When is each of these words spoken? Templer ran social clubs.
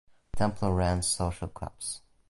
Templer 0.35 0.73
ran 0.75 1.03
social 1.03 1.49
clubs. 1.49 2.01